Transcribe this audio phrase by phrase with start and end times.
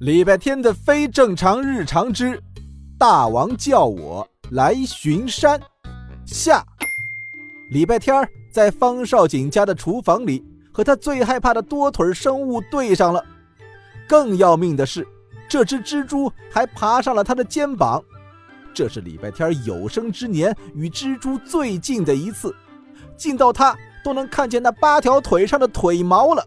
[0.00, 2.42] 礼拜天的非正常日常之
[2.98, 5.60] 大王叫我来巡山
[6.24, 6.64] 下。
[7.68, 10.42] 礼拜天在方少景家的厨房里，
[10.72, 13.22] 和他最害怕的多腿生物对上了。
[14.08, 15.06] 更要命的是，
[15.46, 18.02] 这只蜘蛛还爬上了他的肩膀。
[18.72, 22.56] 这是礼拜天有生之年与蜘蛛最近的一次，
[23.18, 26.40] 近到他都能看见那八条腿上的腿毛了。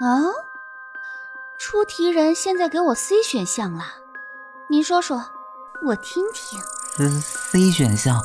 [0.00, 0.26] 啊！
[1.58, 3.82] 出题人现在给我 C 选项了，
[4.70, 5.20] 您说说，
[5.84, 6.56] 我听听。
[7.00, 8.22] 呃，C 选项，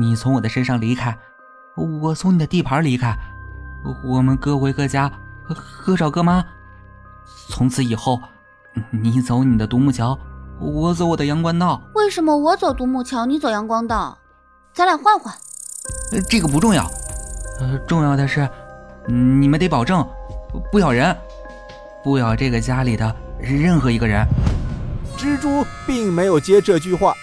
[0.00, 1.16] 你从我的身上离开，
[1.76, 3.16] 我从你的地盘离开，
[4.04, 5.10] 我们各回各家，
[5.84, 6.44] 各找各妈。
[7.48, 8.20] 从此以后，
[8.90, 10.18] 你走你的独木桥，
[10.58, 11.80] 我走我的阳关道。
[11.94, 14.18] 为什么我走独木桥，你走阳光道？
[14.74, 15.32] 咱俩换换。
[16.28, 16.90] 这个不重要，
[17.60, 18.48] 呃，重要的是，
[19.06, 20.04] 你们得保证
[20.72, 21.16] 不咬人。
[22.02, 24.26] 不咬这个家里的任何一个人。
[25.16, 27.14] 蜘蛛并没有接这句话，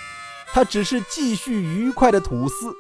[0.54, 2.74] 他只是继续愉快的吐丝。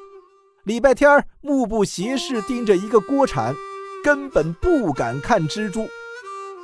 [0.63, 3.55] 礼拜天目不斜视盯着一个锅铲，
[4.03, 5.89] 根本不敢看蜘蛛。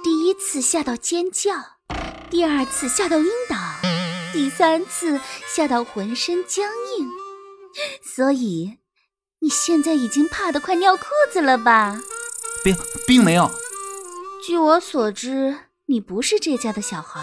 [0.04, 1.52] 第一次吓到尖叫，
[2.30, 3.58] 第二次吓到晕倒，
[4.32, 6.66] 第三次吓到浑身僵
[6.98, 7.08] 硬。
[8.04, 8.78] 所以，
[9.40, 12.00] 你现在已经怕得快尿裤子了吧？
[12.64, 12.76] 并
[13.08, 13.50] 并没有。
[14.48, 15.58] 据我所知，
[15.88, 17.20] 你不是这家的小孩。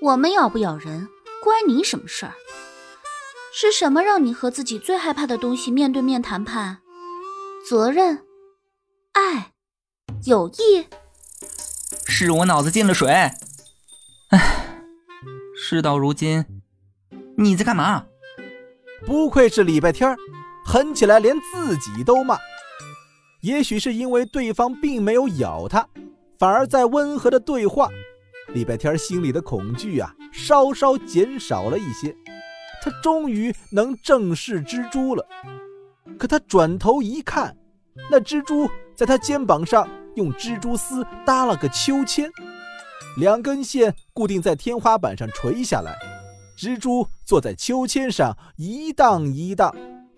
[0.00, 1.06] 我们咬不咬人，
[1.42, 2.32] 关你什么事儿？
[3.52, 6.78] 是什么让你和自己最害怕的东西面对面谈判？
[7.68, 8.24] 责任、
[9.12, 9.52] 爱、
[10.24, 10.86] 友谊？
[12.06, 13.10] 是我脑子进了水。
[14.30, 14.80] 唉，
[15.54, 16.46] 事到如今，
[17.36, 18.06] 你在干嘛？
[19.04, 20.16] 不愧是礼拜天，
[20.64, 22.38] 狠起来连自己都骂。
[23.42, 25.86] 也许是因为对方并没有咬他。
[26.38, 27.88] 反而在温和的对话，
[28.48, 32.14] 礼拜天心里的恐惧啊，稍稍减少了一些。
[32.82, 35.26] 他终于能正视蜘蛛了。
[36.18, 37.56] 可他转头一看，
[38.10, 42.30] 那蜘蛛在他肩膀上用蜘蛛丝搭了个秋千，
[43.16, 45.96] 两根线固定在天花板上垂下来，
[46.58, 49.74] 蜘蛛坐在秋千上一荡一荡，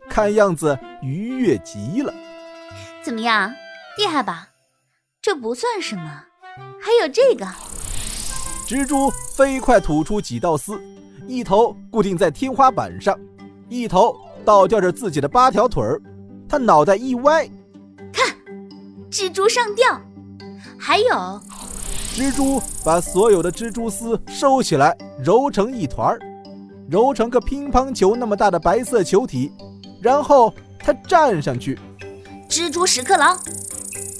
[0.09, 2.13] 看样子愉悦极了。
[3.03, 3.53] 怎么样，
[3.97, 4.49] 厉害吧？
[5.27, 6.05] 这不算什么，
[6.81, 7.45] 还有这个。
[8.65, 10.81] 蜘蛛飞快吐出几道丝，
[11.27, 13.19] 一头固定在天花板上，
[13.69, 16.01] 一头倒吊着自己的八条腿儿。
[16.49, 17.45] 他脑袋一歪，
[18.13, 18.37] 看，
[19.11, 20.01] 蜘蛛上吊。
[20.79, 21.41] 还有，
[22.15, 26.21] 蜘蛛把所有的蜘蛛丝收起来，揉成一团儿，
[26.89, 29.51] 揉成个乒乓球那么大的白色球体，
[30.01, 31.77] 然后它站上去。
[32.49, 33.37] 蜘蛛屎壳郎。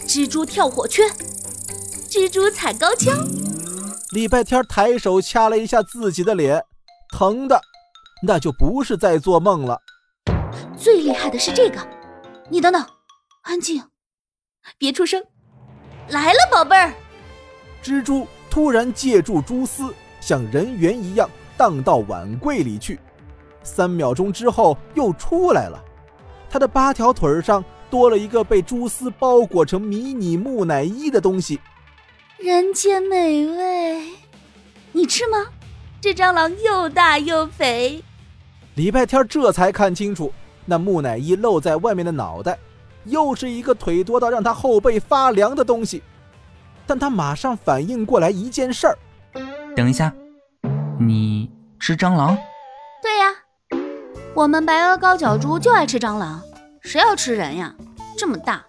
[0.07, 1.05] 蜘蛛跳火圈，
[2.09, 3.13] 蜘蛛踩高跷。
[4.13, 6.65] 礼拜天抬手掐了一下自己的脸，
[7.13, 7.61] 疼的，
[8.23, 9.79] 那就不是在做梦了。
[10.79, 11.81] 最厉害的是这个，
[12.49, 12.87] 你等等，
[13.43, 13.83] 安静，
[14.79, 15.21] 别出声。
[16.09, 16.95] 来了，宝贝儿。
[17.83, 23.01] 蜘蛛突然借助蛛丝，像人猿一样荡到碗柜里去，
[23.65, 25.83] 三秒钟之后又出来了，
[26.49, 27.63] 它的八条腿上。
[27.91, 31.61] 多了一个被蛛丝包裹成迷你木乃伊的东西，
[32.39, 34.03] 人间美味，
[34.93, 35.47] 你吃吗？
[36.01, 38.03] 这蟑螂又大又肥。
[38.75, 40.33] 礼拜天这才看清楚，
[40.65, 42.59] 那木乃伊露在外面的脑袋，
[43.05, 46.03] 又是一个腿多到让他后背发凉的东西。
[46.87, 48.97] 但他马上反应过来一件事儿，
[49.75, 50.13] 等一下，
[51.01, 52.37] 你吃蟑螂？
[53.03, 53.35] 对呀，
[54.35, 56.41] 我们白额高脚蛛就爱吃蟑螂。
[56.87, 57.75] 谁要吃人呀？
[58.17, 58.65] 这么大，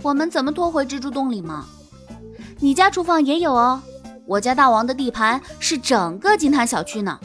[0.00, 1.66] 我们怎么拖回蜘蛛洞里吗？
[2.58, 3.82] 你家厨房也有哦。
[4.24, 7.20] 我家大王的地盘是整个金滩小区呢。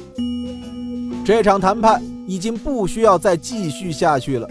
[1.24, 4.46] 这场谈判已经不需要再继续下去了。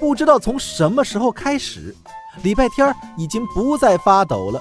[0.00, 1.94] 不知道从什么时候开始，
[2.42, 4.58] 礼拜天已经不再发抖了。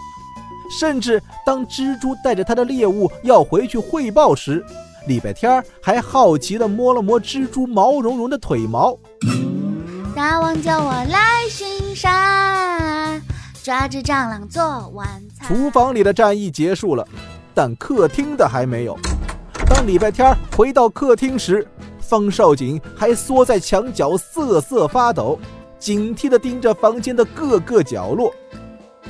[0.78, 4.62] 甚至当蜘蛛带着他的猎物要回去汇报时，
[5.08, 8.98] 礼拜天还好奇地摸了摸蜘蛛毛茸茸的腿毛。
[10.24, 13.22] 大王叫我来巡山，
[13.62, 15.06] 抓只蟑螂做晚
[15.36, 15.46] 餐。
[15.46, 17.06] 厨房里的战役结束了，
[17.54, 18.98] 但客厅的还没有。
[19.68, 21.68] 当礼拜天回到客厅时，
[22.00, 25.38] 方少锦还缩在墙角瑟瑟发抖，
[25.78, 28.34] 警惕地盯着房间的各个角落。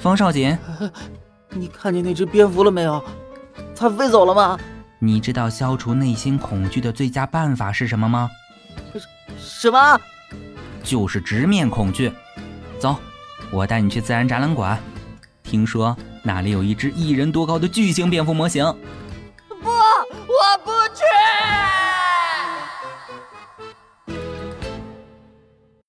[0.01, 0.57] 方少锦，
[1.53, 2.99] 你看见那只蝙蝠了没有？
[3.75, 4.57] 它飞走了吗？
[4.97, 8.31] 你知道消除内心恐惧的最佳办法是什么吗？
[9.37, 9.99] 什么？
[10.83, 12.11] 就是直面恐惧。
[12.77, 12.97] 走，
[13.49, 14.77] 我带你去自然展览馆。
[15.41, 18.65] 听说那里有一只一人多高的巨型蝙蝠模型。